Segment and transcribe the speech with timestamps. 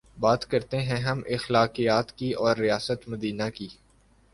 [0.17, 3.67] بات کرتے ہیں ہم اخلاقیات کی اورریاست مدینہ کی